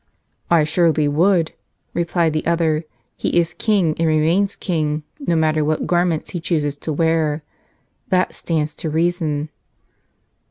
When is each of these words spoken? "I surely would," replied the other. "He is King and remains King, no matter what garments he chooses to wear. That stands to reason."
"I 0.49 0.63
surely 0.63 1.07
would," 1.07 1.51
replied 1.93 2.33
the 2.33 2.47
other. 2.47 2.85
"He 3.15 3.37
is 3.39 3.53
King 3.53 3.95
and 3.99 4.07
remains 4.07 4.55
King, 4.55 5.03
no 5.19 5.35
matter 5.35 5.63
what 5.63 5.85
garments 5.85 6.31
he 6.31 6.39
chooses 6.39 6.75
to 6.77 6.91
wear. 6.91 7.43
That 8.09 8.33
stands 8.33 8.73
to 8.77 8.89
reason." 8.89 9.49